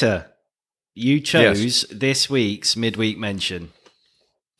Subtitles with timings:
[0.00, 0.30] Peter,
[0.94, 3.70] you chose this week's midweek mention.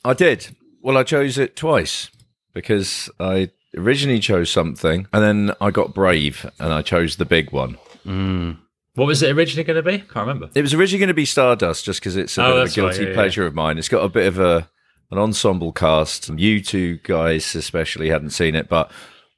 [0.05, 0.55] I did.
[0.83, 2.11] Well, I chose it twice
[2.53, 7.51] because I originally chose something and then I got brave and I chose the big
[7.51, 7.79] one.
[8.03, 8.51] Hmm.
[8.93, 9.97] What was it originally going to be?
[9.97, 10.51] Can't remember.
[10.53, 12.59] It was originally going to be Stardust just because it's a Oh, bit of a
[12.59, 13.15] that's right, guilty yeah, yeah.
[13.15, 13.77] pleasure of mine.
[13.79, 14.69] It's got a bit of a
[15.09, 16.29] an ensemble cast.
[16.29, 18.91] You two guys especially hadn't seen it, but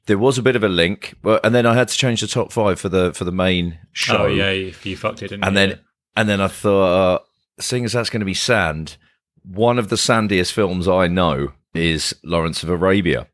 [0.06, 1.14] there was a bit of a link.
[1.22, 3.78] Well, and then I had to change the top five for the for the main
[3.80, 4.16] oh, show.
[4.24, 5.66] Oh yeah, you, you fucked it, didn't and you?
[5.66, 5.80] then
[6.16, 7.18] and then I thought, uh,
[7.60, 8.96] seeing as that's going to be sand,
[9.42, 13.26] one of the sandiest films I know is Lawrence of Arabia,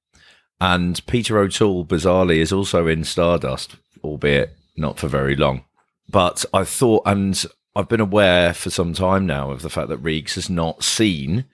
[0.61, 5.65] and Peter O'Toole bizarrely is also in Stardust, albeit not for very long.
[6.09, 7.45] But I thought, and
[7.77, 11.45] I've been aware for some time now of the fact that Reeks has not seen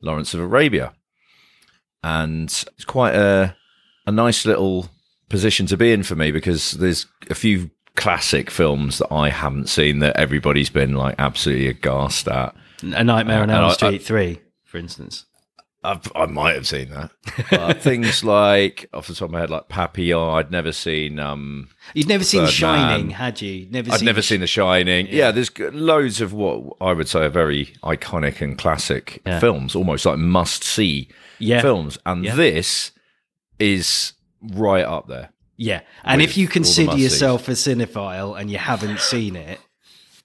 [0.00, 0.92] Lawrence of Arabia,
[2.02, 3.56] and it's quite a
[4.06, 4.88] a nice little
[5.28, 9.68] position to be in for me because there's a few classic films that I haven't
[9.68, 12.54] seen that everybody's been like absolutely aghast at.
[12.82, 15.26] A Nightmare on Uh, Elm and I- Street 3, for instance.
[15.82, 17.80] I've, I might have seen that.
[17.82, 20.34] Things like off the top of my head, like Papillon.
[20.34, 21.18] I'd never seen.
[21.18, 23.66] Um, You'd never seen Shining, had you?
[23.70, 25.06] Never I'd seen never seen The Shining.
[25.08, 25.30] Yeah.
[25.30, 29.40] there's loads of what I would say are very iconic and classic Yeah.
[29.40, 31.62] films, almost like must see Yeah.
[31.62, 31.96] films.
[32.04, 32.34] And Yeah.
[32.34, 32.92] this
[33.58, 35.30] is right up there.
[35.62, 35.82] Yeah.
[36.04, 39.60] And if you consider yourself a cinephile and you haven't seen it,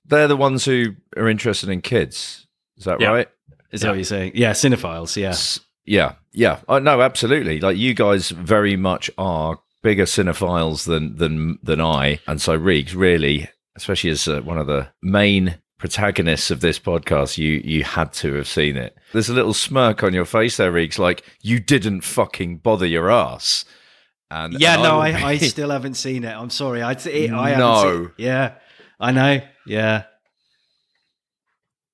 [0.08, 2.48] They're the ones who are interested in kids.
[2.78, 3.10] Is that Yeah.
[3.10, 3.28] right?
[3.72, 4.32] is that what you're saying?
[4.36, 5.30] Yeah, cinephiles, yeah.
[5.30, 6.60] S- Yeah, yeah.
[6.70, 7.60] Oh, no, absolutely.
[7.60, 12.94] Like you guys very much are bigger cinephiles than than than I, and so Reeks
[12.94, 18.14] really, especially as uh, one of the main protagonists of this podcast, you you had
[18.14, 18.96] to have seen it.
[19.12, 23.12] There's a little smirk on your face there, Reeks, like you didn't fucking bother your
[23.12, 23.66] ass.
[24.36, 26.36] And Yeah, and no, I, I still haven't seen it.
[26.36, 26.82] I'm sorry.
[26.82, 28.12] I, it, I No.
[28.18, 28.56] Yeah,
[29.00, 29.42] I know.
[29.66, 30.04] Yeah.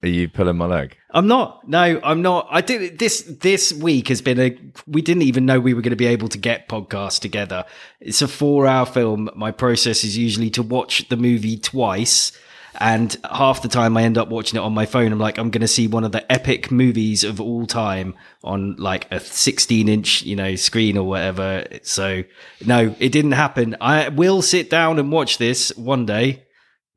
[0.02, 0.98] are you pulling my leg?
[1.12, 1.68] I'm not.
[1.68, 2.48] No, I'm not.
[2.50, 3.22] I did this.
[3.22, 4.58] This week has been a.
[4.88, 7.64] We didn't even know we were going to be able to get podcasts together.
[8.00, 9.30] It's a four-hour film.
[9.36, 12.32] My process is usually to watch the movie twice,
[12.82, 15.12] and half the time I end up watching it on my phone.
[15.12, 18.76] I'm like, I'm going to see one of the epic movies of all time on
[18.78, 21.66] like a 16-inch, you know, screen or whatever.
[21.84, 22.24] So
[22.66, 23.78] no, it didn't happen.
[23.80, 26.44] I will sit down and watch this one day,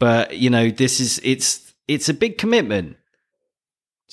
[0.00, 2.97] but you know, this is it's it's a big commitment.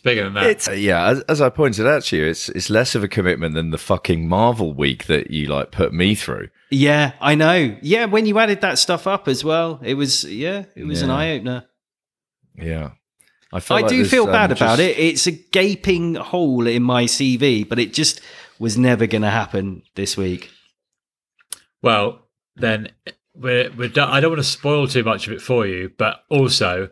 [0.01, 0.45] It's bigger than that.
[0.45, 3.07] It's uh, yeah, as, as I pointed out to you, it's it's less of a
[3.07, 6.50] commitment than the fucking Marvel week that you like put me through.
[6.72, 7.78] Yeah, I know.
[7.84, 11.11] Yeah, when you added that stuff up as well, it was yeah, it was an
[11.11, 11.66] eye opener.
[12.56, 12.91] Yeah,
[13.53, 14.97] I, feel I like do there's, feel um, bad about it.
[14.97, 18.22] It's a gaping hole in my CV, but it just
[18.57, 20.50] was never going to happen this week.
[21.84, 22.90] Well, then
[23.35, 24.09] we're we're done.
[24.09, 26.90] I don't want to spoil too much of it for you, but also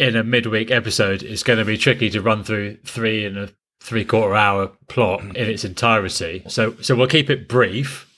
[0.00, 3.50] in a midweek episode, it's going to be tricky to run through three and a
[3.80, 6.42] three quarter hour plot in its entirety.
[6.48, 8.08] So so we'll keep it brief,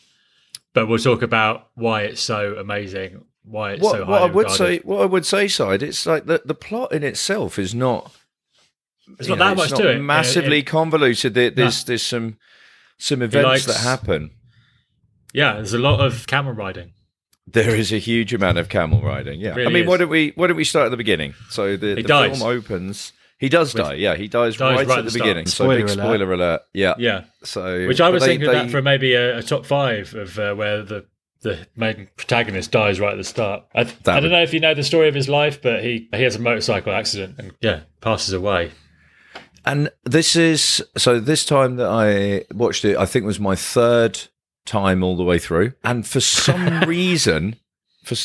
[0.75, 4.45] but we'll talk about why it's so amazing, why it's What, so what I would
[4.51, 4.57] regarded.
[4.57, 8.15] say, what I would say, side, it's like the the plot in itself is not.
[9.19, 9.99] It's not that know, much it's to it.
[10.01, 11.35] Massively It- it- convoluted.
[11.35, 12.39] There, there's there's some
[12.99, 14.31] some events likes- that happen.
[15.35, 16.93] yeah, there's a lot of camel riding.
[17.47, 19.41] There is a huge amount of camel riding.
[19.41, 19.87] Yeah, I mean, is.
[19.89, 21.35] why don't we why don't we start at the beginning?
[21.51, 22.39] So the, the dies.
[22.39, 23.13] film opens.
[23.39, 23.95] He does With- die.
[23.95, 25.23] Yeah, he dies, dies right, right at at the the start.
[25.25, 25.47] beginning.
[25.47, 26.17] so big Spoiler alert.
[26.17, 26.61] spoiler alert.
[26.73, 26.95] Yeah.
[26.99, 30.15] Yeah, So which I was they- thinking they- that for maybe a, a top five
[30.15, 31.07] of uh, where the
[31.43, 33.65] the main protagonist dies right at the start.
[33.75, 36.09] I, I don't would- know if you know the story of his life, but he
[36.15, 38.71] he has a motorcycle accident and yeah passes away.
[39.65, 44.21] And this is so this time that I watched it, I think was my third
[44.65, 45.73] time all the way through.
[45.85, 47.57] And for some reason,
[48.05, 48.17] for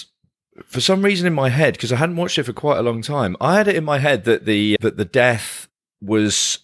[0.65, 3.01] for some reason in my head, because I hadn't watched it for quite a long
[3.01, 5.67] time, I had it in my head that the that the death
[6.01, 6.59] was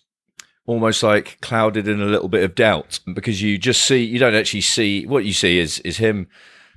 [0.66, 4.36] almost like clouded in a little bit of doubt because you just see you don't
[4.36, 6.25] actually see what you see is is him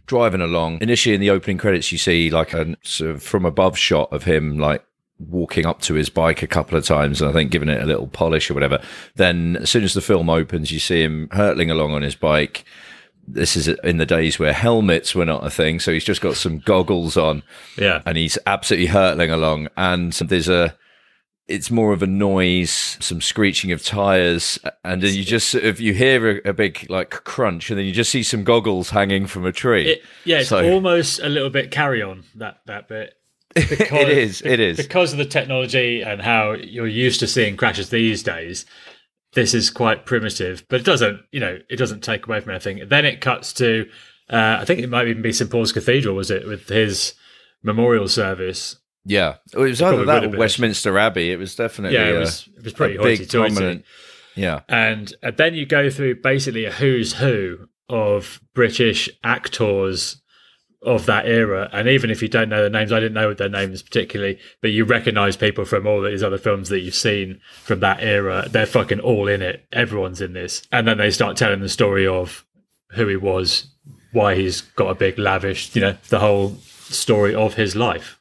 [0.07, 3.79] driving along initially in the opening credits you see like a sort of from above
[3.79, 4.85] shot of him like
[5.19, 7.87] walking up to his bike a couple of times and I think giving it a
[7.87, 8.83] little polish or whatever.
[9.15, 12.65] Then as soon as the film opens, you see him hurtling along on his bike.
[13.29, 16.37] This is in the days where helmets were not a thing, so he's just got
[16.37, 17.43] some goggles on
[17.77, 19.69] Yeah, and he's absolutely hurtling along.
[19.77, 20.77] And there's a,
[21.49, 25.81] it's more of a noise, some screeching of tires, and then you just sort of
[25.81, 29.27] you hear a, a big like crunch, and then you just see some goggles hanging
[29.27, 29.93] from a tree.
[29.93, 33.15] it, yeah, it's So- almost a little bit carry on that that bit.
[33.57, 34.77] it is, it is.
[34.77, 38.67] because of the technology and how you're used to seeing crashes these days.
[39.37, 42.89] This is quite primitive, but it doesn't, you know, it doesn't take away from anything.
[42.89, 43.87] Then it cuts to,
[44.31, 47.13] uh, I think it might even be St Paul's Cathedral, was it, with his
[47.63, 50.39] memorial service, Yeah, it was either probably that or.
[50.39, 51.31] Westminster Abbey.
[51.31, 53.85] It was definitely Yeah, it uh, was it was pretty a big prominent.
[54.35, 60.21] Yeah, and uh, then you go through basically a who's who of British actors
[60.83, 61.69] of that era.
[61.73, 64.39] And even if you don't know their names, I didn't know what their names particularly,
[64.61, 68.47] but you recognize people from all these other films that you've seen from that era.
[68.49, 69.67] They're fucking all in it.
[69.73, 70.63] Everyone's in this.
[70.71, 72.45] And then they start telling the story of
[72.91, 73.67] who he was,
[74.13, 78.21] why he's got a big lavish, you know, the whole story of his life.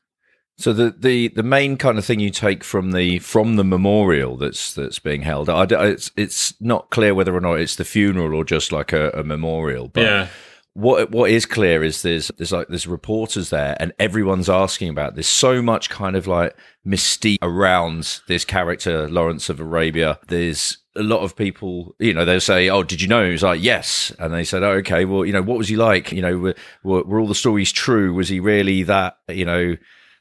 [0.58, 4.38] So the, the, the main kind of thing you take from the from the memorial
[4.38, 7.84] that's that's being held, I, I- it's it's not clear whether or not it's the
[7.84, 9.90] funeral or just like a, a memorial.
[9.90, 10.28] But yeah.
[10.75, 15.16] What what is clear is there's there's like there's reporters there and everyone's asking about
[15.16, 15.27] this.
[15.27, 16.56] So much kind of like
[16.86, 20.19] mystique around this character Lawrence of Arabia.
[20.27, 23.44] There's a lot of people, you know, they'll say, "Oh, did you know?" He was
[23.44, 25.06] like, "Yes," and they said, "Oh, okay.
[25.06, 26.12] Well, you know, what was he like?
[26.12, 28.13] You know, were, were, were all the stories true?
[28.13, 29.18] Was he really that?
[29.30, 29.77] You know."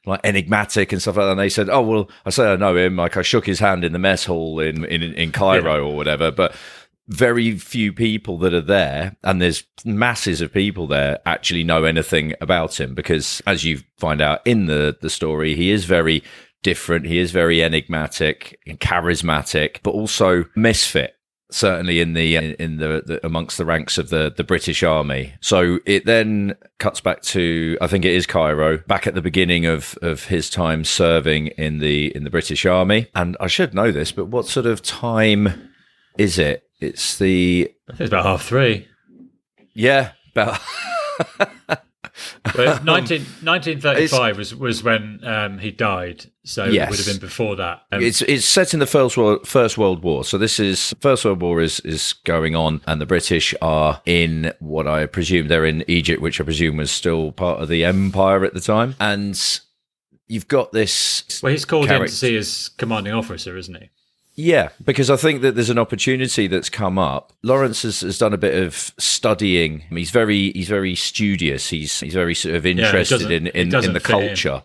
[0.07, 1.31] Like enigmatic and stuff like that.
[1.31, 2.97] And they said, "Oh well, I say I know him.
[2.97, 6.31] Like I shook his hand in the mess hall in in, in Cairo or whatever."
[6.31, 6.55] But
[7.09, 12.35] very few people that are there, and there's masses of people there, actually know anything
[12.41, 16.23] about him because, as you find out in the the story, he is very
[16.63, 17.07] different.
[17.07, 21.15] He is very enigmatic and charismatic, but also misfit.
[21.51, 25.35] Certainly in the in the, the amongst the ranks of the the British Army.
[25.41, 29.67] So it then cuts back to I think it is Cairo, back at the beginning
[29.67, 33.09] of of his time serving in the in the British Army.
[33.15, 35.71] And I should know this, but what sort of time
[36.19, 36.65] is it?
[36.85, 38.89] It's the I think it's about half three.
[39.75, 40.61] yeah about
[42.45, 46.27] But 19, 1935 was, was when um, he died.
[46.45, 47.83] So it would have been before that.
[47.91, 50.25] Um, It's it's set in the first world First World War.
[50.25, 54.53] So this is First World War is is going on, and the British are in
[54.61, 58.45] what I presume they're in Egypt, which I presume was still part of the Empire
[58.45, 58.95] at the time.
[59.01, 59.41] And
[60.27, 63.91] you've got this well, he's called in to see his commanding officer, isn't he?
[64.37, 67.33] Yeah, because I think that there's an opportunity that's come up.
[67.45, 69.81] Lawrence has, has done a bit of studying.
[69.91, 71.69] He's very he's very studious.
[71.69, 74.27] He's he's very sort of interested doesn't- in in, in the fit in.
[74.29, 74.63] culture.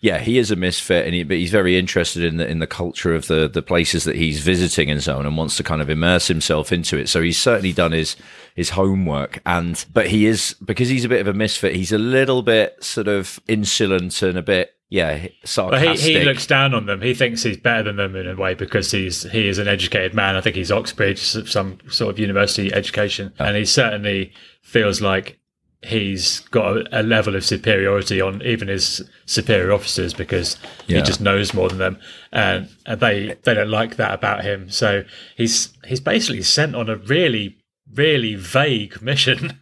[0.00, 2.66] Yeah, he is a misfit, and he, but he's very interested in the in the
[2.66, 5.80] culture of the the places that he's visiting and so on, and wants to kind
[5.80, 7.08] of immerse himself into it.
[7.08, 8.16] So he's certainly done his
[8.56, 11.76] his homework, and but he is because he's a bit of a misfit.
[11.76, 15.98] He's a little bit sort of insolent and a bit yeah But sarcastic.
[16.00, 17.00] he, he looks down on them.
[17.00, 20.12] He thinks he's better than them in a way because he's he is an educated
[20.14, 20.36] man.
[20.36, 25.38] I think he's Oxbridge, some sort of university education, and he certainly feels like
[25.84, 30.56] he's got a, a level of superiority on even his superior officers because
[30.86, 30.98] Yeah.
[30.98, 31.98] he just knows more than them,
[32.30, 34.70] and, and they they don't like that about him.
[34.70, 35.04] So
[35.36, 37.56] he's he's basically sent on a really
[37.94, 39.58] really vague mission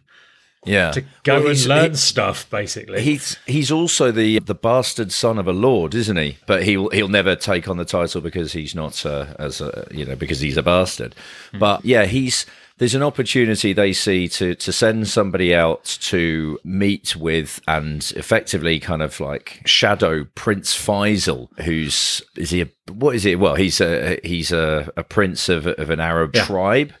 [0.65, 2.49] yeah to go Well, and learn he- stuff.
[2.49, 6.37] Basically, He's he's also the the bastard son of a lord, isn't he?
[6.45, 10.05] But he'll he'll never take on the title because he's not uh, as a you
[10.05, 11.15] know because he's a bastard.
[11.57, 12.45] But yeah, he's
[12.77, 18.79] there's an opportunity they see to to send somebody out to meet with and effectively
[18.79, 23.35] kind of like shadow Prince Faisal, who's is he a, what is he?
[23.35, 26.45] Well, he's a he's a, a prince of of an Arab Yeah.
[26.45, 26.93] tribe.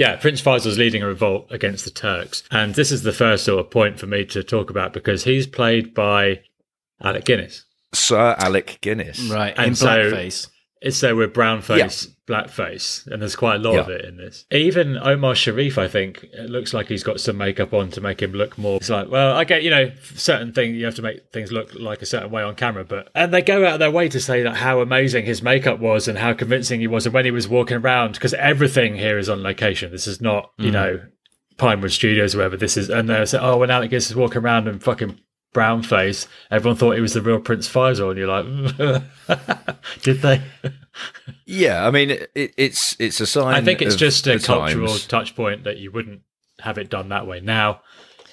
[0.00, 2.42] Yeah, Prince Faisal's leading a revolt against the Turks.
[2.50, 5.46] And this is the first sort of point for me to talk about because he's
[5.46, 6.40] played by
[7.02, 7.66] Alec Guinness.
[7.92, 9.20] Sir Alec Guinness.
[9.30, 10.26] Right, And in so- blackface.
[10.26, 10.48] It's
[11.00, 14.46] there with brown face, black face, and there's quite a lot of it in this.
[14.50, 18.22] Even Omar Sharif, I think, it looks like he's got some makeup on to make
[18.22, 18.76] him look more.
[18.76, 21.74] It's like, well, I get, you know, certain thing you have to make things look
[21.74, 24.20] like a certain way on camera, but and they go out of their way to
[24.20, 27.30] say that how amazing his makeup was and how convincing he was, and when he
[27.30, 29.92] was walking around, because everything here is on location.
[29.92, 30.72] This is not, you hmm.
[30.72, 31.00] know,
[31.58, 32.56] Pinewood Studios or whatever.
[32.56, 35.20] This is, and they say, oh, when Alec Guinness is walking around in fucking
[35.52, 39.02] brown face, everyone thought he was the real Prince Faisal, and you're like,
[40.02, 40.42] did they?
[41.46, 43.54] Yeah, I mean it, it's it's a sign.
[43.54, 45.06] I think it's of just a cultural times.
[45.06, 46.22] touch point that you wouldn't
[46.60, 47.80] have it done that way now.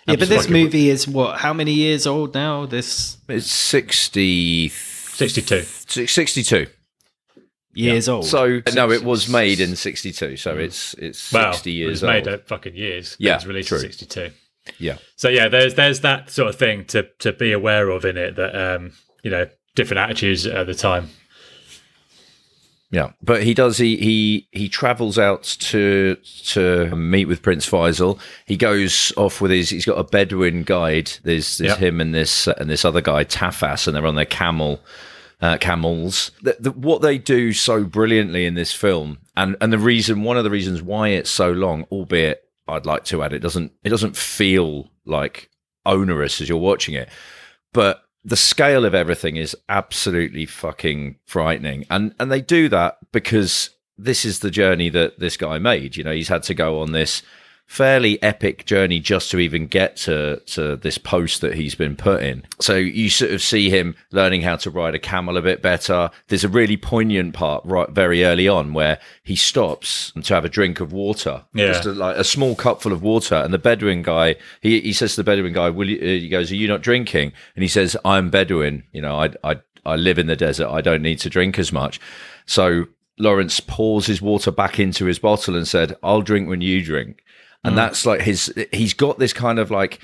[0.06, 1.40] Yeah, I'm but this movie is what?
[1.40, 2.66] How many years old now?
[2.66, 5.62] This It's 60, 62.
[6.08, 6.68] 62.
[7.74, 8.26] years old.
[8.26, 10.38] So no, it was made in sixty two.
[10.38, 10.62] So mm-hmm.
[10.62, 12.40] it's it's Well, sixty it years was made old.
[12.40, 13.16] at fucking years.
[13.20, 13.78] Yeah, it was released true.
[13.78, 14.32] in 62.
[14.80, 18.18] Yeah, So yeah, there's there's that sort of thing to to be aware of in
[18.18, 18.94] it that um
[19.24, 21.10] you know different attitudes at the time.
[22.90, 23.12] yeah.
[23.22, 23.78] But he does.
[23.78, 28.20] He he he travels out to to meet with Prince Faisal.
[28.46, 29.70] He goes off with his.
[29.70, 31.12] He's got a Bedouin guide.
[31.24, 31.80] There's there's Yep.
[31.80, 34.80] him and this and this other guy Tafas, and they're on their camel.
[35.40, 36.32] Uh, camels.
[36.42, 40.36] The, the, what they do so brilliantly in this film, and and the reason, one
[40.36, 43.90] of the reasons why it's so long, albeit I'd like to add, it doesn't it
[43.90, 45.50] doesn't feel like
[45.86, 47.10] onerous as you're watching it,
[47.74, 51.86] but the scale of everything is absolutely fucking frightening.
[51.90, 55.96] And and they do that because this is the journey that this guy made.
[55.96, 57.24] You know, he's had to go on this
[57.68, 62.24] fairly epic journey just to even get to to this post that he's been put
[62.24, 62.44] in.
[62.62, 66.10] So you sort of see him learning how to ride a camel a bit better.
[66.30, 70.50] There's a really poignant part right very early on where he stops to have a
[70.50, 71.68] drink of water, Yeah.
[71.68, 74.94] just a, like a small cup full of water, and the Bedouin guy he he
[74.94, 77.68] says to the Bedouin guy, "Will you?" He goes, "Are you not drinking?" And he
[77.70, 78.84] says, "I'm Bedouin.
[78.94, 80.70] You know, I I I live in the desert.
[80.70, 82.00] I don't need to drink as much."
[82.46, 82.86] So
[83.20, 87.24] Lawrence pours his water back into his bottle and said, "I'll drink when you drink."
[87.68, 87.76] And mm.
[87.76, 88.54] that's like his.
[88.72, 90.00] He's got this kind of like.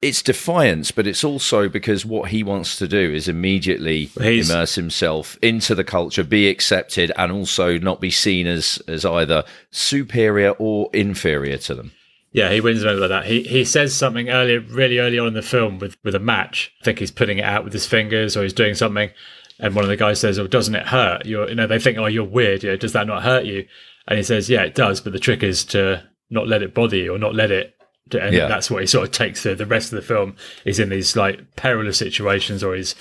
[0.00, 4.76] It's defiance, but it's also because what he wants to do is immediately He's- immerse
[4.76, 10.50] himself into the culture, be accepted, and also not be seen as as either superior
[10.50, 11.92] or inferior to them.
[12.30, 13.24] Yeah, he wins over like that.
[13.24, 16.72] He he says something earlier, really early on in the film with with a match.
[16.80, 19.10] I think he's putting it out with his fingers or he's doing something,
[19.58, 21.98] and one of the guys says, "Oh, doesn't it hurt?" You're, you know, they think,
[21.98, 22.62] "Oh, you're weird.
[22.62, 23.66] You know, does that not hurt you?"
[24.06, 26.96] And he says, "Yeah, it does, but the trick is to not let it bother
[26.96, 27.74] you or not let it."
[28.12, 28.46] And Yeah.
[28.48, 30.36] that's what he sort of takes through the rest of the film.
[30.64, 32.94] He's in these like perilous situations, or he's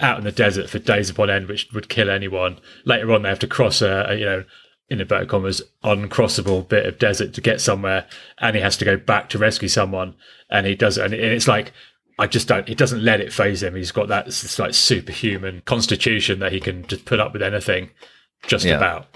[0.00, 2.58] out in the desert for days upon end, which would kill anyone.
[2.84, 4.44] Later on, they have to cross a, a you know
[4.90, 8.06] in inverted commas, uncrossable bit of desert to get somewhere,
[8.38, 10.14] and he has to go back to rescue someone,
[10.50, 11.72] and he does, and it's like.
[12.16, 12.68] I just don't.
[12.68, 13.74] He doesn't let it faze him.
[13.74, 17.90] He's got that s- like superhuman constitution that he can just put up with anything,
[18.46, 18.76] just Yeah.
[18.76, 19.08] about.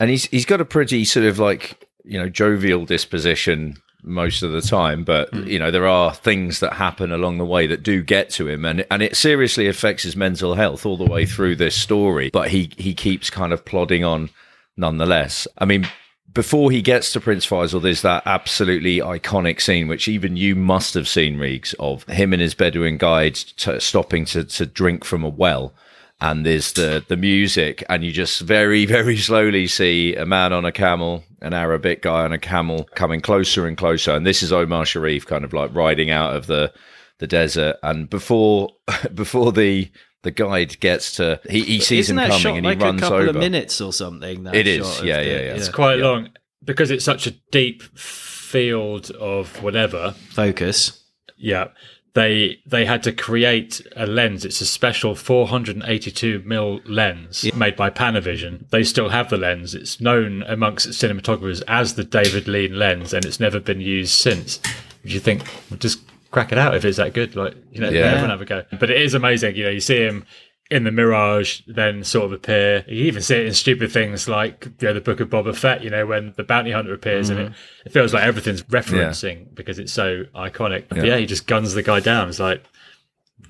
[0.00, 4.50] and he's he's got a pretty sort of like you know jovial disposition most of
[4.50, 5.46] the time but mm.
[5.46, 8.64] you know there are things that happen along the way that do get to him
[8.64, 12.48] and and it seriously affects his mental health all the way through this story but
[12.48, 14.28] he he keeps kind of plodding on
[14.76, 15.86] nonetheless i mean
[16.34, 20.94] before he gets to Prince Faisal, there's that absolutely iconic scene, which even you must
[20.94, 25.24] have seen, Reeks, of him and his Bedouin guide t- stopping to, to drink from
[25.24, 25.74] a well.
[26.22, 30.64] And there's the, the music, and you just very, very slowly see a man on
[30.64, 34.12] a camel, an Arabic guy on a camel coming closer and closer.
[34.12, 36.72] And this is Omar Sharif kind of like riding out of the,
[37.18, 37.76] the desert.
[37.82, 38.68] And before,
[39.14, 39.90] before the,
[40.22, 43.00] the guide gets to, he, he sees Isn't him coming shot and he like runs
[43.00, 43.30] a couple over.
[43.30, 44.44] of minutes or something?
[44.44, 45.54] That It is, shot yeah, the- yeah, yeah.
[45.56, 46.28] It's quite long
[46.64, 50.12] because it's such a deep field of whatever.
[50.30, 51.02] Focus.
[51.36, 51.70] Yeah,
[52.14, 54.44] they they had to create a lens.
[54.44, 58.68] It's a special 482 mil lens made by Panavision.
[58.70, 59.74] They still have the lens.
[59.74, 64.60] It's known amongst cinematographers as the David Lean lens, and it's never been used since.
[65.04, 66.00] If you think, well, just
[66.30, 68.02] crack it out if it's that good, like you know, Yeah.
[68.06, 68.64] everyone have a go.
[68.78, 69.56] But it is amazing.
[69.56, 70.24] You know, you see him.
[70.72, 72.84] In the mirage, then sort of appear.
[72.88, 75.84] You even see it in stupid things like you know, the Book of Boba Fett.
[75.84, 77.52] You know, when the bounty hunter appears, and it,
[77.84, 80.84] it feels like everything's referencing because it's so iconic.
[80.88, 82.28] But yeah, he just guns the guy down.
[82.30, 82.64] It's like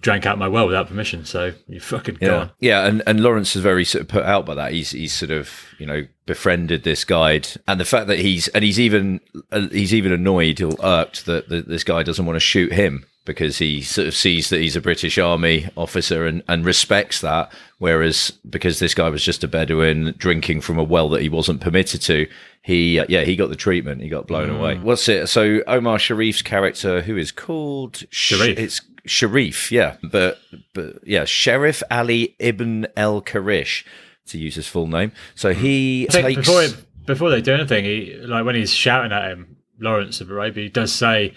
[0.01, 2.51] drank out my well without permission, so you fucking Yeah, gone.
[2.59, 4.73] yeah, and and Lawrence is very sort of put out by that.
[4.73, 8.65] He's he's sort of you know befriended this guide, and the fact that he's and
[8.65, 9.21] he's even
[9.53, 13.07] uh, he's even annoyed or irked that, that this guy doesn't want to shoot him
[13.25, 17.53] because he sort of sees that he's a British Army officer and and respects that.
[17.79, 21.61] Whereas because this guy was just a Bedouin drinking from a well that he wasn't
[21.61, 22.29] permitted to,
[22.63, 24.03] he uh, yeah he got the treatment.
[24.03, 24.79] He got blown away.
[24.79, 25.29] What's it?
[25.29, 28.59] So Omar Sharif's character, who is called Sharif.
[28.59, 30.39] it's Sharif, yeah, but
[30.75, 33.85] but yeah, Sheriff Ali Ibn El Karish,
[34.27, 35.13] to use his full name.
[35.35, 36.67] So he takes before
[37.07, 40.71] before they do anything, he like when he's shouting at him, Lawrence of Arabia, he
[40.71, 41.35] does say,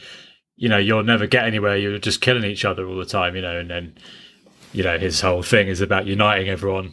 [0.58, 1.78] you know, you'll never get anywhere.
[1.78, 3.96] You're just killing each other all the time, you know, and then
[4.76, 6.92] you know his whole thing is about uniting everyone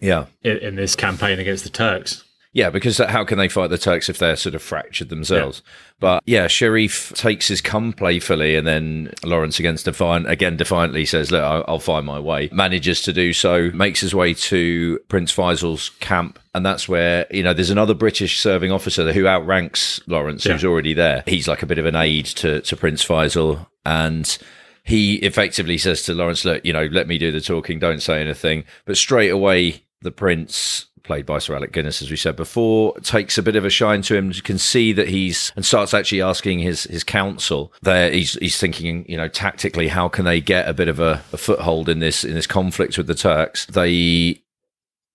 [0.00, 2.24] yeah in, in this campaign against the Turks.
[2.52, 5.62] Yeah because how can they fight the Turks if they're sort of fractured themselves?
[6.00, 11.30] But yeah, Sharif takes his come playfully, and then Lawrence against defiant again defiantly says,
[11.30, 15.32] "Look, I'll, I'll find my way." Manages to do so, makes his way to Prince
[15.34, 20.44] Faisal's camp, and that's where you know there's another British serving officer who outranks Lawrence,
[20.44, 21.22] who's already there.
[21.26, 24.38] He's like a bit of an aide to to Prince Faisal, and
[24.82, 27.78] he effectively says to Lawrence, "Look, you know, let me do the talking.
[27.78, 32.16] Don't say anything." But straight away, the prince, played by Sir Alec Guinness, as we
[32.16, 34.30] said before, takes a bit of a shine to him.
[34.32, 37.72] You can see that he's and starts actually asking his his counsel.
[37.82, 41.22] There, he's he's thinking, you know, tactically, how can they get a bit of a,
[41.32, 43.66] a foothold in this in this conflict with the Turks?
[43.66, 44.42] They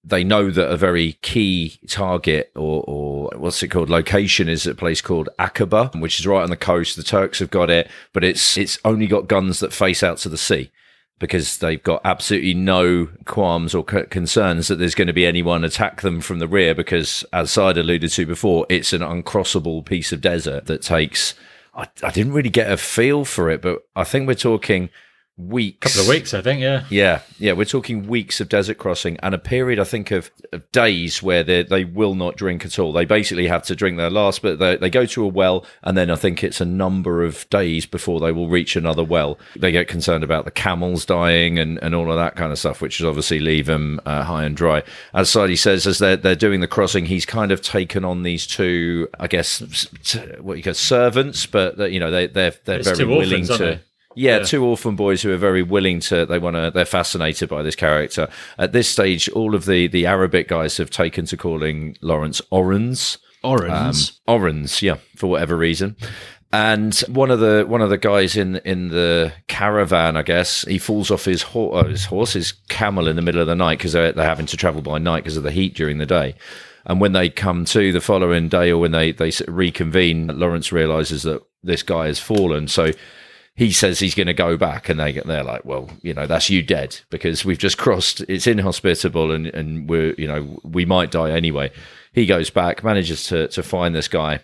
[0.03, 4.75] they know that a very key target or, or what's it called location is a
[4.75, 6.95] place called Aqaba, which is right on the coast.
[6.95, 10.29] The Turks have got it, but it's it's only got guns that face out to
[10.29, 10.71] the sea
[11.19, 15.63] because they've got absolutely no qualms or c- concerns that there's going to be anyone
[15.63, 20.11] attack them from the rear because as Side alluded to before, it's an uncrossable piece
[20.11, 21.33] of desert that takes
[21.75, 24.89] I, I didn't really get a feel for it, but I think we're talking
[25.37, 25.93] weeks.
[25.95, 26.61] couple of weeks, I think.
[26.61, 30.31] Yeah, Yeah, yeah, we're talking weeks of desert crossing and a period, I think, of,
[30.53, 32.93] of days where they they will not drink at all.
[32.93, 35.97] They basically have to drink their last, but they, they go to a well, and
[35.97, 39.37] then I think it's a number of days before they will reach another well.
[39.55, 42.81] They get concerned about the camels dying and, and all of that kind of stuff,
[42.81, 44.83] which is obviously leave them uh, high and dry.
[45.13, 48.47] As Sadie says, as they're, they're doing the crossing, he's kind of taken on these
[48.47, 52.87] two, I guess, s- what you call servants, but you know they they're they're It's
[52.89, 53.79] very willing orphans, to.
[54.15, 54.43] Yeah, Yeah.
[54.43, 56.25] two orphan boys who are very willing to.
[56.25, 56.71] They want to.
[56.73, 58.27] They're fascinated by this character.
[58.57, 63.17] At this stage, all of the the Arabic guys have taken to calling Lawrence Orans.
[63.43, 64.13] Orange.
[64.27, 65.95] Orans, yeah, for whatever reason.
[66.53, 70.77] And one of the one of the guys in in the caravan, I guess, he
[70.77, 73.77] falls off his, ho- uh, his horse, his camel, in the middle of the night
[73.77, 76.35] because they're, they're having to travel by night because of the heat during the day.
[76.85, 81.23] And when they come to the following day, or when they they reconvene, Lawrence realizes
[81.23, 82.67] that this guy has fallen.
[82.67, 82.91] So
[83.55, 86.49] he says he's going to go back, and they they're like, well, you know, that's
[86.49, 88.21] you dead because we've just crossed.
[88.27, 91.71] It's inhospitable, and and we're you know we might die anyway.
[92.11, 94.41] He goes back, manages to to find this guy,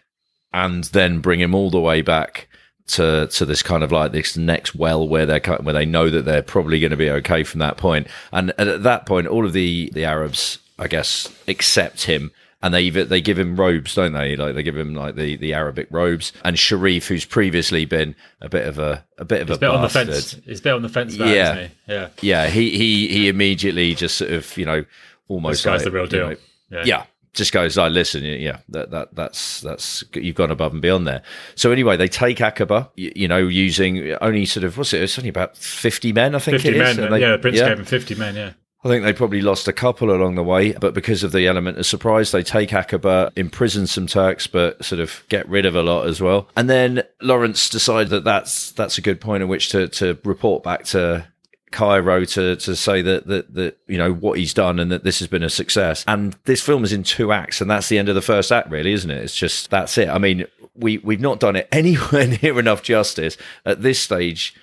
[0.53, 2.47] and then bring him all the way back
[2.87, 6.23] to to this kind of like this next well where they're where they know that
[6.23, 8.07] they're probably going to be okay from that point.
[8.31, 12.31] And at that point, all of the the Arabs, I guess, accept him.
[12.63, 14.35] And they they give him robes, don't they?
[14.35, 16.31] Like they give him like the, the Arabic robes.
[16.45, 19.69] And Sharif, who's previously been a bit of a a bit of he's a bit
[19.69, 20.35] on the fence.
[20.45, 21.55] He's a bit on the fence about, Yeah.
[21.55, 21.69] he?
[21.87, 24.85] Yeah, yeah, he he he immediately just sort of you know
[25.27, 26.29] almost this guy's like, the real deal.
[26.29, 26.35] know,
[26.69, 26.83] yeah.
[26.85, 27.03] yeah
[27.33, 31.21] just goes like listen yeah that that that's that's you've gone above and beyond there
[31.55, 35.17] so anyway they take Aqaba you, you know using only sort of what's it it's
[35.17, 37.05] only about 50 men i think fifty it is men.
[37.05, 37.69] and they- yeah, the prince yeah.
[37.69, 38.35] gave him fifty men.
[38.35, 38.51] Yeah,
[38.83, 41.77] I think they probably lost a couple along the way, but because of the element
[41.77, 45.83] of surprise, they take Aqaba, imprison some Turks, but sort of get rid of a
[45.83, 46.49] lot as well.
[46.55, 50.63] And then Lawrence decided that that's that's a good point at which to to report
[50.63, 51.27] back to
[51.71, 55.19] Cairo to to say that that that you know what he's done and that this
[55.19, 56.03] has been a success.
[56.07, 58.71] And this film is in two acts, and that's the end of the first act,
[58.71, 59.23] really, isn't it?
[59.23, 60.09] It's just that's it.
[60.09, 64.55] I mean, we we've not done it anywhere near enough justice at this stage.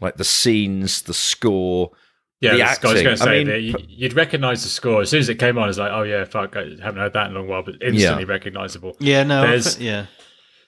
[0.00, 1.92] Like the scenes, the score,
[2.40, 2.52] yeah.
[2.52, 5.00] the this- I was going to I say mean, that you, you'd recognise the score
[5.02, 5.68] as soon as it came on.
[5.68, 8.24] It's like, oh yeah, fuck, I haven't heard that in a long while, but instantly
[8.24, 8.96] recognisable.
[9.00, 10.06] Yeah, no, There's- yeah.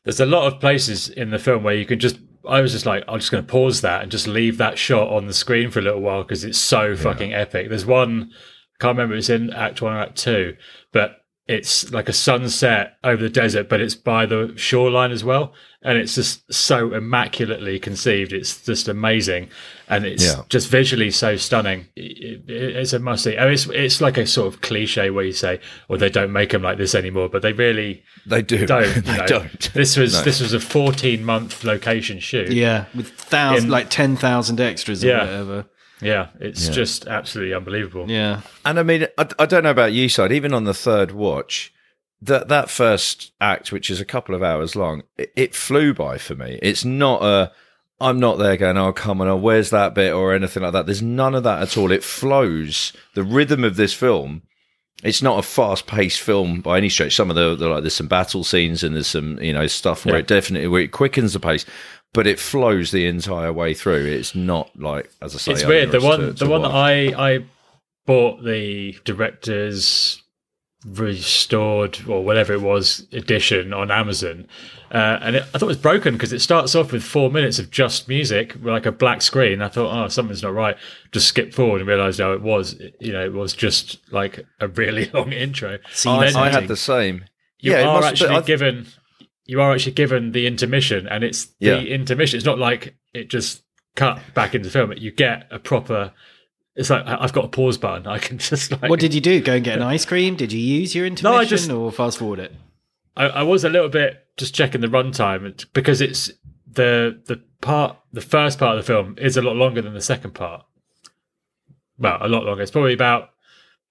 [0.05, 2.19] There's a lot of places in the film where you can just.
[2.49, 5.09] I was just like, I'm just going to pause that and just leave that shot
[5.09, 7.69] on the screen for a little while because it's so fucking epic.
[7.69, 10.55] There's one, I can't remember if it's in Act One or Act Two,
[10.93, 11.17] but
[11.49, 15.97] it's like a sunset over the desert, but it's by the shoreline as well, and
[15.97, 18.33] it's just so immaculately conceived.
[18.33, 19.49] It's just amazing,
[19.89, 20.43] and it's Yeah.
[20.49, 21.87] just visually so stunning.
[21.95, 23.37] It- it- it's a must see.
[23.39, 26.33] I mean, it's it's like a sort of cliche where you say, "Well, they don't
[26.33, 28.67] make them like this anymore," but they really they do.
[28.67, 28.93] don't.
[29.07, 29.27] They know.
[29.27, 29.73] don't.
[29.73, 30.23] This was No.
[30.23, 32.51] this was a 14 month location shoot.
[32.51, 35.21] Yeah, with thousand, In- like 10,000 extras or Yeah.
[35.25, 35.67] whatever.
[36.01, 38.11] Yeah, it's just absolutely unbelievable.
[38.11, 38.43] Yeah.
[38.65, 40.33] And I mean, I, I don't know about you, side.
[40.33, 41.73] Even on the third watch,
[42.21, 46.19] that that first act, which is a couple of hours long, it, it flew by
[46.19, 46.59] for me.
[46.63, 47.53] It's not a.
[47.99, 50.85] I'm not there going, oh, come on, oh, where's that bit or anything like that.
[50.85, 51.91] There's none of that at all.
[51.91, 52.93] It flows.
[53.15, 54.43] The rhythm of this film,
[55.03, 57.17] it's not a fast paced film by any stretch.
[57.17, 60.05] Some of the, the like, there's some battle scenes and there's some, you know, stuff
[60.05, 60.21] where Yeah.
[60.21, 61.65] it definitely, where it quickens the pace,
[62.13, 64.07] but it flows the entire way through.
[64.07, 65.91] It's not like, as I say, it's weird.
[65.93, 66.71] The one to- the to one that.
[66.73, 67.45] I I
[68.07, 70.23] bought the director's
[70.85, 74.47] restored or whatever it was edition on Amazon,
[74.93, 77.59] uh, and it, I thought it was broken because it starts off with four minutes
[77.59, 79.63] of just music, with like a black screen.
[79.63, 80.77] I thought, oh, something's not right.
[81.13, 84.69] Just skip forward and realised, oh, it was you know it was just like a
[84.69, 85.79] really long intro.
[85.93, 87.25] See, I, I had the same.
[87.61, 88.87] you yeah, are must- actually I've- given
[89.47, 91.79] you are actually given the intermission and it's the Yeah.
[91.81, 93.63] intermission it's not like it just
[93.95, 96.13] cut back into film you get a proper
[96.75, 99.21] it's like I- i've got a pause button i can just like What did you
[99.21, 99.41] do?
[99.41, 100.37] Go and get an ice cream?
[100.37, 102.53] Did you use your intermission just- or fast forward it?
[103.17, 106.31] I, I was a little bit just checking the runtime it's- because it's
[106.71, 110.01] the the part the first part of the film is a lot longer than the
[110.03, 110.65] second part
[111.99, 113.31] well a lot longer it's probably about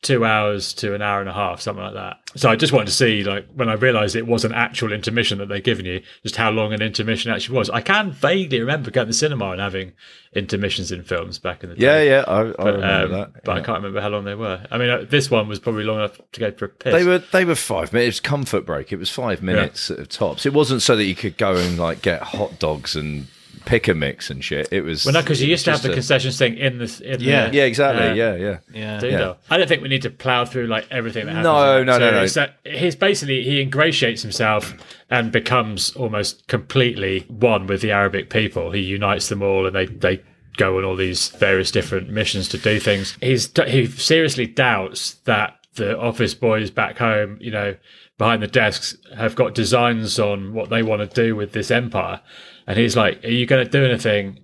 [0.06, 2.18] two hours to an hour and a half, something like that.
[2.36, 5.40] So I just wanted to see, like, when I realised it was an actual intermission
[5.40, 7.70] that they'd given you, just how long an intermission actually was.
[7.70, 9.94] I can vaguely remember going to the cinema and having
[10.34, 12.10] intermissions in films back in the Yeah, day.
[12.10, 13.44] yeah, I, I But, remember um, that.
[13.46, 14.64] but I can't remember how long they were.
[14.70, 16.94] I mean, uh, this one was probably long enough to go for a piss.
[16.94, 18.06] They were they were five minutes.
[18.06, 18.92] It was comfort break.
[18.92, 20.46] It was five minutes at tops.
[20.46, 23.28] It wasn't so that you could go and like get hot dogs and
[23.66, 24.68] pick a mix and shit.
[24.72, 27.02] It was well, no, because you used to have the just concessions thing in the
[27.04, 27.50] in Yeah.
[27.50, 28.08] the, yeah, exactly.
[28.10, 28.58] uh, yeah, yeah.
[28.74, 29.00] Yeah.
[29.00, 29.18] do Yeah.
[29.18, 29.38] though.
[29.50, 31.46] I don't think we need to plow through like everything that happens.
[31.46, 32.00] No, in no, it.
[32.00, 32.24] no, no.
[32.24, 34.74] it's that he's basically he ingratiates himself
[35.10, 38.72] and becomes almost completely one with the Arabic people.
[38.72, 40.22] He unites them all, and they they
[40.58, 43.18] go on all these various different missions to do things.
[43.22, 47.76] He's he seriously doubts that the office boys back home, you know,
[48.18, 52.22] behind the desks have got designs on what they want to do with this empire.
[52.68, 54.40] And he's like, "Are you going to do anything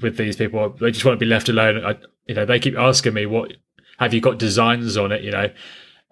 [0.00, 0.70] with these people?
[0.70, 3.52] They just want to be left alone." I, you know, they keep asking me, "What
[3.98, 5.50] have you got designs on it?" You know,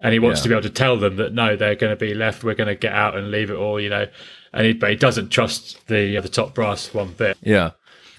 [0.01, 0.43] and he wants Yeah.
[0.43, 2.43] to be able to tell them that no, they're going to be left.
[2.43, 3.79] We're going to get out and leave it all.
[3.79, 4.07] You know,
[4.53, 7.37] and he, but he doesn't trust the the top brass one bit.
[7.41, 7.71] Yeah.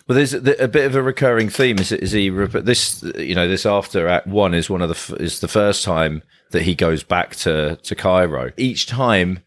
[0.09, 1.79] Well, there's a, a bit of a recurring theme.
[1.79, 3.03] Is, is he this?
[3.17, 6.63] You know, this after Act One is one of the is the first time that
[6.63, 8.51] he goes back to to Cairo.
[8.57, 9.39] Each time,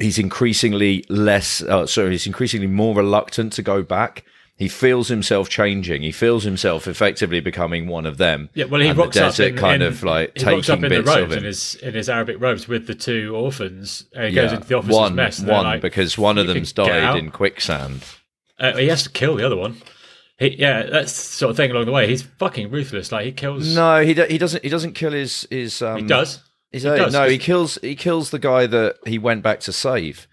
[0.00, 1.62] he's increasingly less.
[1.62, 4.24] Uh, sorry, he's increasingly more reluctant to go back.
[4.56, 6.02] He feels himself changing.
[6.02, 8.50] He feels himself effectively becoming one of them.
[8.52, 10.68] Yeah, well, he and rocks the up desert in, kind in- of like he rocks
[10.68, 11.44] up taking in the bits of robes in him.
[11.44, 14.04] his in his Arabic robes with the two orphans.
[14.14, 15.40] And he goes into the officer's one, mess.
[15.40, 18.04] One like, because one of them's died in quicksand.
[18.58, 19.80] Uh, he has to kill the other one.
[20.38, 22.06] He, yeah, that's the sort of thing along the way.
[22.06, 23.10] He's fucking ruthless.
[23.12, 23.74] Like he kills.
[23.74, 24.62] No, he do, he doesn't.
[24.62, 25.80] He doesn't kill his his.
[25.80, 26.42] Um, he does.
[26.72, 27.78] He's He does, no, he 'cause- kills.
[27.82, 30.26] He kills the guy that he went back to save.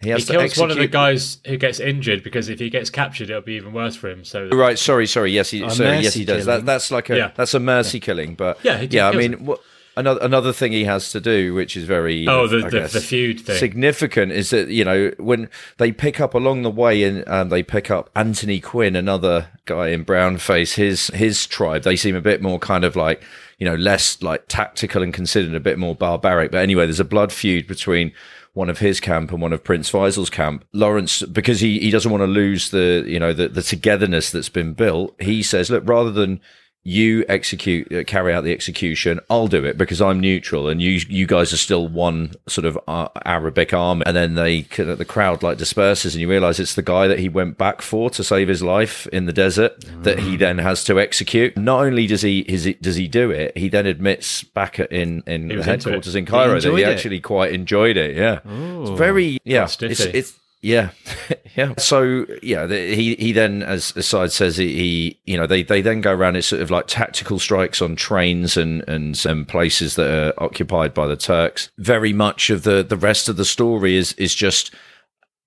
[0.00, 2.70] He He has to kills one of the guys who gets injured because if he
[2.70, 4.24] gets captured, it'll be even worse for him.
[4.24, 4.78] So Right.
[4.78, 5.06] Sorry.
[5.06, 5.32] Sorry.
[5.32, 5.50] Yes.
[5.50, 6.46] He, A sorry, yes, he does.
[6.46, 7.30] That, that's like a Yeah.
[7.34, 8.34] that's a mercy killing.
[8.34, 9.08] But Yeah, he just yeah.
[9.08, 9.46] I mean, him.
[9.46, 9.60] what,
[9.96, 12.70] another another thing he has to do, which is very oh, uh, the I the,
[12.80, 13.56] guess, the feud thing.
[13.58, 17.64] significant is that you know when they pick up along the way and um, they
[17.64, 21.82] pick up Anthony Quinn, another guy in brownface, his his tribe.
[21.82, 23.20] They seem a bit more kind of like
[23.58, 26.52] you know less like tactical and considered a bit more barbaric.
[26.52, 28.12] But anyway, there's a blood feud between
[28.54, 30.64] one of his camp and one of Prince Faisal's camp.
[30.72, 34.48] Lawrence, because he, he doesn't want to lose the you know the, the togetherness that's
[34.48, 36.40] been built, he says, look, rather than
[36.88, 41.00] you execute uh, carry out the execution i'll do it because i'm neutral and you
[41.08, 44.02] you guys are still one sort of uh, arabic army.
[44.06, 47.28] And then they the crowd like disperses and you realize it's the guy that he
[47.28, 50.98] went back for to save his life in the desert that he then has to
[50.98, 51.56] execute.
[51.56, 54.90] Not only does he is he, does he do it he then admits back at,
[54.90, 56.88] in in headquarters in cairo that enjoyed he it.
[56.88, 58.40] actually quite enjoyed it yeah.
[58.44, 60.90] It's very yeah it's, it's yeah,
[61.56, 61.74] yeah.
[61.78, 65.80] So yeah, the, he he then, as aside says, he, he you know they they
[65.82, 66.36] then go around.
[66.36, 70.94] It's sort of like tactical strikes on trains and and some places that are occupied
[70.94, 71.70] by the Turks.
[71.78, 74.74] Very much of the the rest of the story is is just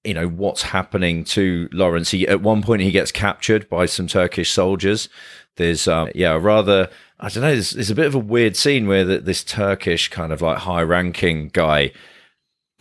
[0.03, 2.11] you know what's happening to Lawrence.
[2.11, 5.09] He at one point he gets captured by some Turkish soldiers.
[5.57, 7.51] There's um, yeah, a rather I don't know.
[7.51, 10.59] There's, there's a bit of a weird scene where the, this Turkish kind of like
[10.59, 11.91] high ranking guy.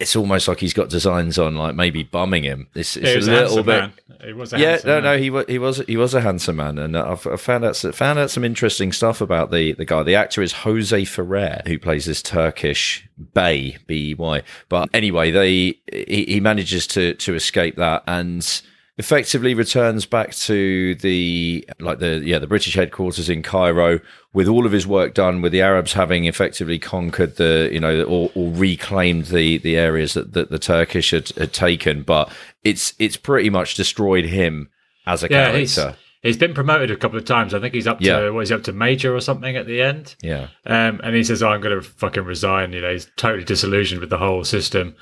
[0.00, 2.68] It's almost like he's got designs on, like maybe bumming him.
[2.74, 3.80] It's, it's Yeah, he a a little handsome bit.
[3.80, 3.92] man.
[4.26, 5.02] He was a Yeah, handsome no, man.
[5.04, 7.76] no, he was he was he was a handsome man, and I've, I've found out
[7.76, 10.02] found out some interesting stuff about the the guy.
[10.02, 14.42] The actor is Jose Ferrer, who plays this Turkish Bey B E Y.
[14.68, 15.48] But anyway, they
[15.92, 18.62] he, he manages to to escape that and
[18.98, 24.00] effectively returns back to the like the yeah the British headquarters in Cairo
[24.32, 28.02] with all of his work done with the Arabs having effectively conquered the you know
[28.04, 32.30] or, or reclaimed the the areas that, that the Turkish had, had taken but
[32.64, 34.68] it's it's pretty much destroyed him
[35.06, 37.54] as a Yeah, he's, character he's been promoted a couple of times.
[37.54, 38.28] I think he's up to Yeah.
[38.30, 40.14] what is he up to major or something at the end.
[40.22, 43.44] yeah Um, and he says, oh, "I'm going to fucking resign." You know, he's totally
[43.44, 44.94] disillusioned with the whole system.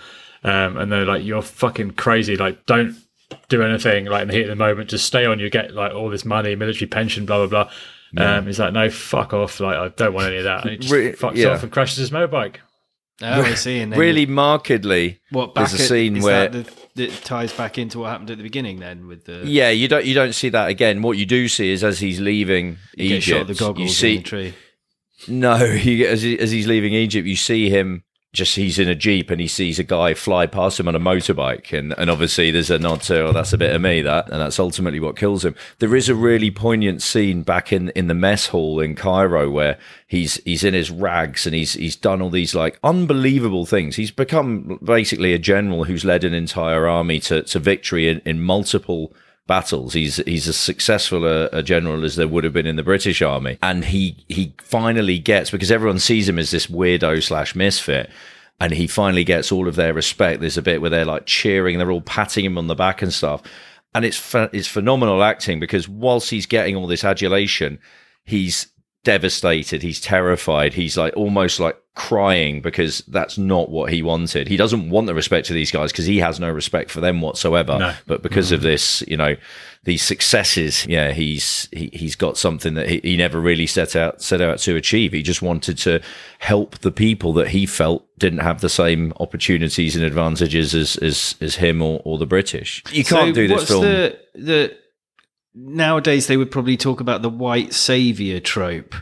[0.45, 2.37] Um, and they're like, "You're fucking crazy!
[2.37, 2.95] Like, don't
[3.49, 4.07] do anything.
[4.07, 5.39] Like in the heat of the moment, just stay on.
[5.39, 7.73] You get like all this money, military pension, blah blah blah."
[8.17, 9.61] Um, he's like, "No, fuck off!
[9.61, 11.49] Like, I don't want any of that." And he just Re- fucks yeah.
[11.49, 12.57] off and crashes his motorbike.
[13.21, 13.81] Oh, I see.
[13.81, 17.25] And then really markedly what back there's a at- scene is where that, the, that
[17.25, 18.79] ties back into what happened at the beginning.
[18.79, 21.73] Then with the yeah you don't you don't see that again what you do see
[21.73, 24.55] is as he's leaving you get shot Egypt the goggles you see in the tree.
[25.27, 28.05] No, he, as, he, as he's leaving Egypt, you see him
[28.39, 31.01] just he's in a jeep and he sees a guy fly past him on a
[31.01, 34.31] motorbike, and, and obviously there's a nod to, oh, that's a bit of me, that,
[34.31, 35.55] and that's ultimately what kills him.
[35.79, 39.79] There is a really poignant scene back in, in the mess hall in Cairo where
[40.07, 43.97] he's he's in his rags and he's he's done all these like unbelievable things.
[43.97, 48.41] He's become basically a general who's led an entire army to, to victory in, in
[48.41, 49.13] multiple
[49.49, 49.95] battles.
[49.95, 53.21] He's he's as successful a, a general as there would have been in the British
[53.21, 58.09] Army, and he he finally gets because everyone sees him as this weirdo slash misfit.
[58.61, 60.41] And he finally gets all of their respect.
[60.41, 63.13] There's a bit where they're like cheering, they're all patting him on the back and
[63.15, 63.41] stuff.
[63.95, 67.79] And it's ph- it's phenomenal acting because whilst he's getting all this adulation,
[68.25, 68.67] he's
[69.05, 69.83] devastated.
[69.83, 70.75] He's terrified.
[70.75, 74.47] He's like almost like crying because that's not what he wanted.
[74.47, 77.21] He doesn't want the respect of these guys because he has no respect for them
[77.21, 77.77] whatsoever.
[77.77, 77.95] No.
[78.07, 78.69] But because of mm-hmm.
[78.69, 79.35] this, you know,
[79.83, 84.23] these successes, yeah, he's he, he's got something that he, he never really set out
[84.23, 85.13] set out to achieve.
[85.13, 86.01] He just wanted to
[86.39, 91.35] help the people that he felt didn't have the same opportunities and advantages as as,
[91.41, 92.85] as him or, or the British.
[92.93, 93.83] You can't So do this what's film.
[93.83, 94.77] The, the
[95.53, 98.95] nowadays they would probably talk about the white savior trope.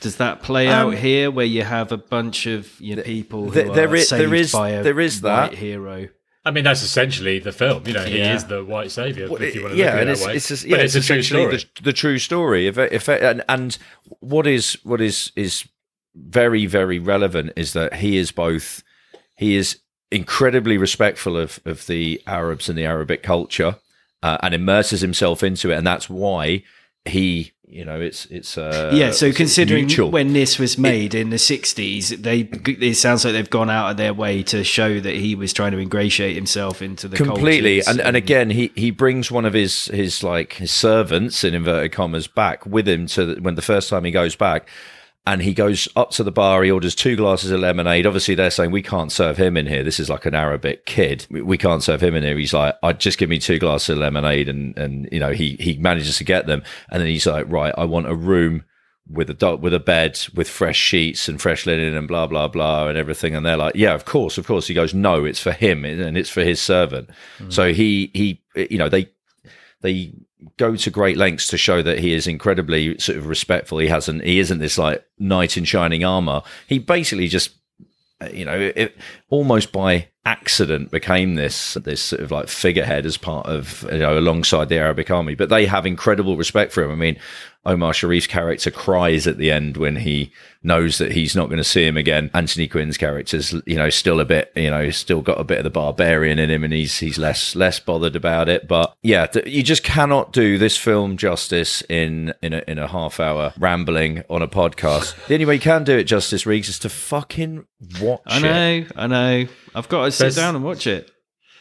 [0.00, 3.44] Does that play out Um, here, where you have a bunch of you know, people
[3.46, 5.50] who there- are there i- saved there is- by a there is that.
[5.50, 6.08] white hero?
[6.44, 7.82] I mean, that's essentially the film.
[7.86, 8.34] You know, he Yeah.
[8.36, 9.28] is the white savior.
[9.28, 10.36] Well, if you want to yeah, look at and it it's that way.
[10.36, 11.56] it's, just, but yeah, it's, a true essentially story.
[11.76, 12.66] the, the true story.
[12.68, 13.76] If, if and, and
[14.20, 15.64] what is what is is
[16.14, 18.82] very very relevant is that he is both
[19.36, 19.78] he is
[20.10, 23.76] incredibly respectful of of the Arabs and the Arabic culture
[24.22, 26.62] uh, and immerses himself into it, and that's why
[27.04, 30.10] he you know it's it's uh, yeah, so considering mutual.
[30.10, 32.40] when this was made in the '60s, they
[32.72, 35.72] it sounds like they've gone out of their way to show that he was trying
[35.72, 39.52] to ingratiate himself into the completely cultures and, and again he he brings one of
[39.52, 43.62] his his like his servants in inverted commas back with him to the, when the
[43.62, 44.68] first time he goes back
[45.28, 48.06] and he goes up to the bar he orders two glasses of lemonade.
[48.06, 49.84] Obviously they're saying we can't serve him in here.
[49.84, 51.26] This is like an arabic kid.
[51.28, 52.38] We, can't serve him in here.
[52.38, 55.56] He's like i'd just give me two glasses of lemonade and and you know he
[55.60, 56.62] he manages to get them.
[56.90, 58.64] And then he's like right i want a room
[59.06, 62.48] with a do- with a bed with fresh sheets and fresh linen and blah blah
[62.48, 63.34] blah and everything.
[63.34, 64.66] And they're like yeah of course of course.
[64.66, 67.10] He goes no it's for him and it's for his servant.
[67.36, 67.50] Hmm.
[67.50, 69.10] So he he you know they
[69.82, 70.14] they
[70.56, 73.78] go to great lengths to show that he is incredibly sort of respectful.
[73.78, 76.42] He hasn't he isn't this like knight in shining armor.
[76.66, 77.50] He basically just
[78.20, 78.96] uh, you know it
[79.30, 84.18] almost by accident became this this sort of like figurehead as part of you know
[84.18, 85.34] alongside the Arabic army.
[85.34, 86.90] But they have incredible respect for him.
[86.90, 87.18] I mean
[87.68, 91.64] Omar Sharif's character cries at the end when he knows that he's not going to
[91.64, 92.30] see him again.
[92.34, 95.58] Anthony Quinn's character's, you know, still a bit, you know, he's still got a bit
[95.58, 98.66] of the barbarian in him, and he's he's less less bothered about it.
[98.66, 102.88] But yeah, th- you just cannot do this film justice in in a, in a
[102.88, 105.14] half hour rambling on a podcast.
[105.26, 107.66] the only way you can do it justice, Reeks, is to fucking
[108.00, 108.42] watch I it.
[108.42, 109.48] know, I know.
[109.74, 111.10] I've got to sit There's- down and watch it.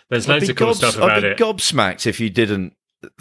[0.09, 1.37] There's I'd loads of cool gobs- stuff I'd be it.
[1.37, 2.71] gobsmacked if you didn't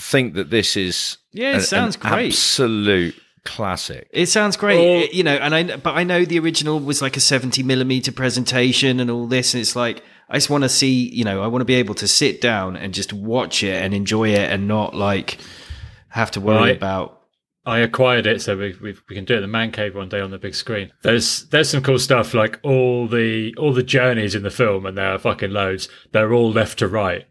[0.01, 2.33] think that this is Yeah, it an- sounds an great.
[2.33, 4.09] absolute classic.
[4.13, 5.37] It sounds great, Well- It- you know.
[5.37, 9.27] And I, but I know the original was like a seventy millimeter presentation and all
[9.27, 11.75] this, and it's like I just want to see, you know, I want to be
[11.77, 15.39] able to sit down and just watch it and enjoy it, and not like
[16.09, 16.77] have to worry Right.
[16.77, 17.13] about.
[17.65, 20.09] I acquired it, so we, we we can do it in the man cave one
[20.09, 20.93] day on the big screen.
[21.03, 24.97] There's there's some cool stuff like all the all the journeys in the film, and
[24.97, 25.89] there are fucking loads.
[26.13, 27.27] They're all left to right.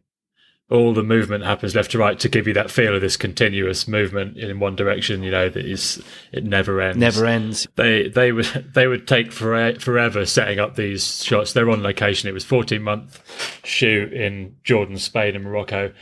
[0.68, 3.88] All the movement happens left to right to give you that feel of this continuous
[3.88, 5.22] movement in one direction.
[5.22, 6.02] You know that is
[6.32, 6.98] it never ends.
[6.98, 7.68] Never ends.
[7.76, 11.54] They they would they would take for, forever setting up these shots.
[11.54, 12.30] They're on location.
[12.30, 13.22] It was 14 month
[13.64, 15.94] shoot in Jordan, Spain, and Morocco,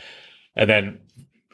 [0.56, 1.00] and then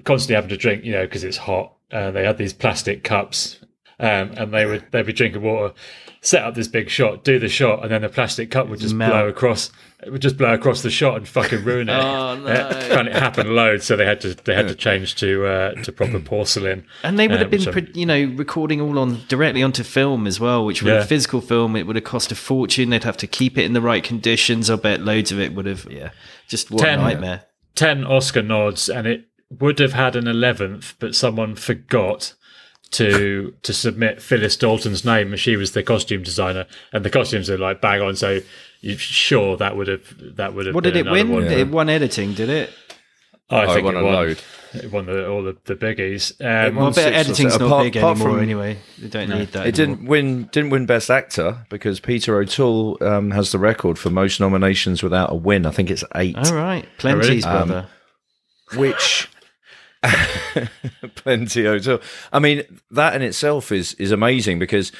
[0.04, 1.74] constantly having to drink, you know, because it's hot.
[1.92, 3.58] Uh, they had these plastic cups,
[3.98, 5.74] um, and they would they'd be drinking water,
[6.20, 8.94] set up this big shot, do the shot, and then the plastic cup would just
[8.94, 9.10] Melt.
[9.10, 9.70] blow across.
[10.02, 11.92] It would just blow across the shot and fucking ruin it.
[12.00, 12.46] Oh, no.
[12.50, 15.92] And it happened loads, so they had to they had to change to uh, to
[15.92, 16.86] proper porcelain.
[17.02, 20.26] And they would have been, which I- you know, recording all on directly onto film
[20.26, 20.98] as well, which would Yeah.
[21.00, 21.76] have physical film.
[21.76, 22.90] It would have cost a fortune.
[22.90, 24.70] They'd have to keep it in the right conditions.
[24.70, 26.10] I bet loads of it would have, yeah,
[26.48, 27.00] just what Ten.
[27.00, 27.44] a nightmare.
[27.76, 32.34] 10 Oscar nods and it would have had an 11th, but someone forgot
[32.92, 37.48] to to submit Phyllis Dalton's name as she was the costume designer and the costumes
[37.48, 38.40] are like bang on so
[38.82, 40.02] sure that would have
[40.36, 41.30] that would have What did it win?
[41.32, 41.44] one.
[41.44, 42.70] It won editing, did it?
[43.48, 44.38] I I think won it a won, load.
[44.74, 47.96] it won the, all the, the biggies um, Well, I bet editing's not Apart- big
[47.96, 48.78] apart anymore from- anyway.
[48.98, 49.66] They don't need that.
[49.66, 49.96] It anymore.
[49.96, 50.48] didn't win.
[50.52, 55.32] Didn't win Best Actor because Peter O'Toole um, has the record for most nominations without
[55.32, 55.66] a win.
[55.66, 56.36] I think it's eight.
[56.38, 57.40] All right, plenty's really?
[57.42, 57.86] brother.
[58.76, 59.28] Which
[61.14, 62.00] plenty O'Toole.
[62.32, 64.92] I mean, that in itself is is amazing because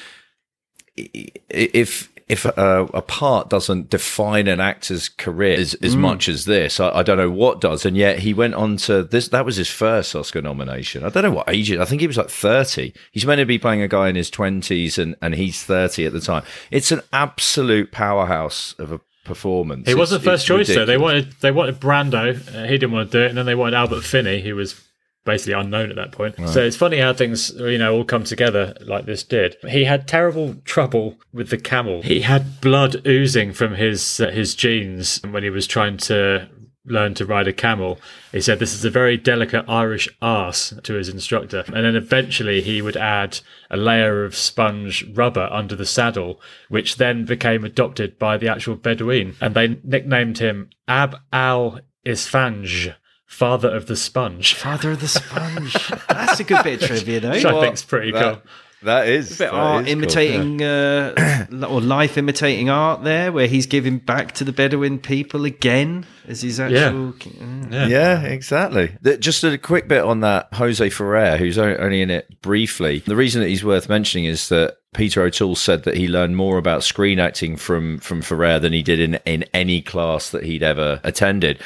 [0.95, 6.79] if if a, a part doesn't define an actor's career as, as much as this,
[6.79, 7.85] I, I don't know what does.
[7.85, 9.27] And yet he went on to this.
[9.29, 11.03] That was his first Oscar nomination.
[11.03, 11.71] I don't know what age.
[11.71, 12.93] it- I think he was like thirty.
[13.11, 16.13] He's meant to be playing a guy in his twenties, and and he's thirty at
[16.13, 16.43] the time.
[16.69, 19.87] It's an absolute powerhouse of a performance.
[19.87, 20.85] He wasn't It's- first choice it's though.
[20.85, 22.33] They wanted they wanted Brando.
[22.55, 24.79] Uh, he didn't want to do it, and then they wanted Albert Finney, who was
[25.23, 26.35] basically unknown at that point.
[26.47, 29.55] So it's funny how things you know all come together like this did.
[29.69, 32.01] He had terrible trouble with the camel.
[32.01, 36.49] He had blood oozing from his uh, his jeans when he was trying to
[36.85, 37.99] learn to ride a camel.
[38.31, 41.63] He said this is a very delicate Irish ass to his instructor.
[41.67, 46.97] And then eventually he would add a layer of sponge rubber under the saddle, which
[46.97, 49.35] then became adopted by the actual Bedouin.
[49.39, 52.95] And they nicknamed him Ab al Isfanj,
[53.31, 54.53] father of the sponge.
[54.53, 55.73] Father of the Sponge.
[56.09, 57.31] That's a good bit of trivia, though.
[57.31, 58.41] Which I think's pretty that- cool.
[58.83, 60.01] That is bit that art is cool.
[60.01, 65.45] imitating uh, or life imitating art there, where he's giving back to the Bedouin people
[65.45, 67.13] again as his actual.
[67.13, 67.71] Mm.
[67.71, 67.85] Yeah.
[67.85, 68.97] Yeah, exactly.
[69.03, 73.03] The- Just a quick bit on that Jose Ferrer, who's only in it briefly.
[73.05, 76.57] The reason that he's worth mentioning is that Peter O'Toole said that he learned more
[76.57, 80.63] about screen acting from from Ferrer than he did in in any class that he'd
[80.63, 81.59] ever attended.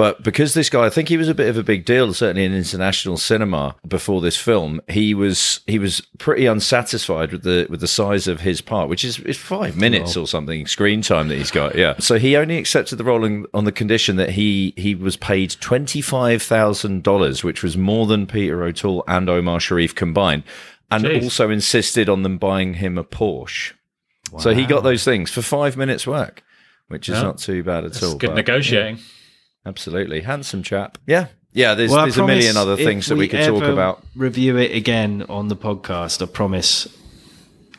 [0.00, 2.46] But because this guy, I think he was a bit of a big deal, certainly
[2.46, 7.80] in international cinema before this film, he was he was pretty unsatisfied with the with
[7.80, 11.36] the size of his part, which is, is five minutes or something screen time that
[11.36, 11.74] he's got.
[11.74, 15.18] Yeah, so he only accepted the role on, on the condition that he he was
[15.18, 20.44] paid twenty five thousand dollars, which was more than Peter O'Toole and Omar Sharif combined,
[20.90, 21.24] and Jeez.
[21.24, 23.74] also insisted on them buying him a Porsche.
[24.38, 26.42] So he got those things for five minutes work,
[26.88, 27.22] which is Yeah.
[27.24, 28.14] not too bad at It's all.
[28.16, 28.98] good but- negotiating.
[29.66, 30.20] Absolutely.
[30.22, 30.98] Handsome chap.
[31.06, 31.26] Yeah.
[31.52, 34.04] Yeah, there's, Well, there's a million other things that we could talk about.
[34.14, 36.22] Review it again on the podcast.
[36.22, 36.86] I promise.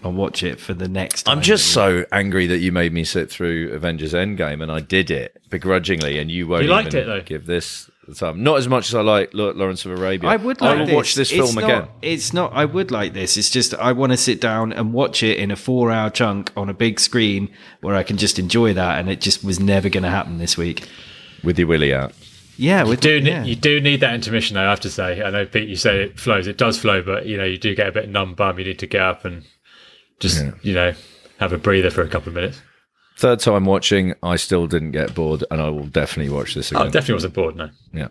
[0.04, 1.30] I'll watch it for the next.
[1.30, 5.12] I'm just so angry that you made me sit through Avengers Endgame and I did
[5.12, 7.22] it begrudgingly and you won't You liked even it, though.
[7.22, 8.42] give this the time.
[8.42, 10.28] Not as much as I like Lawrence of Arabia.
[10.32, 10.96] I would like I like will this.
[10.96, 11.88] watch this It's film not- again.
[12.02, 12.52] It's not.
[12.52, 13.38] I would like this.
[13.38, 16.68] It's just I want to sit down and watch it in a four-hour chunk on
[16.68, 17.50] a big screen
[17.82, 20.58] where I can just enjoy that, and it just was never going to happen this
[20.58, 20.88] week.
[21.44, 22.14] With your willy out.
[22.58, 23.44] Yeah, we do yeah.
[23.44, 24.66] you do need that intermission though.
[24.66, 25.24] I have to say.
[25.24, 26.46] I know Pete, you say it flows.
[26.48, 28.60] It does flow, but you know you do get a bit numb bum.
[28.60, 29.44] You need to get up and
[30.20, 30.94] just you know
[31.40, 32.62] have a breather for a couple of minutes.
[33.18, 36.78] Third time watching, I still didn't get bored and I will definitely watch this Oh,
[36.82, 36.92] again.
[36.92, 37.56] definitely wasn't bored.
[37.56, 37.70] No.
[37.94, 38.08] yeah.